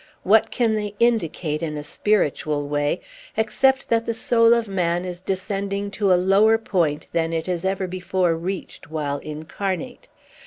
[0.23, 3.01] What can they indicate, in a spiritual way,
[3.37, 7.63] except that the soul of man is descending to a lower point than it has
[7.63, 10.07] ever before reached while incarnate?